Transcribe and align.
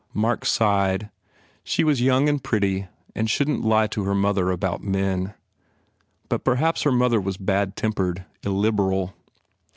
Mark 0.15 0.45
sighed; 0.47 1.11
she 1.63 1.83
was 1.83 2.01
young 2.01 2.27
and 2.27 2.43
pretty 2.43 2.87
and 3.13 3.29
shouldn 3.29 3.61
t 3.61 3.67
lie 3.67 3.85
to 3.85 4.03
her 4.03 4.15
mother 4.15 4.49
about 4.49 4.83
men. 4.83 5.35
But 6.27 6.43
perhaps 6.43 6.81
her 6.81 6.91
mother 6.91 7.21
was 7.21 7.37
bad 7.37 7.75
tempered, 7.75 8.25
illiberal. 8.41 9.13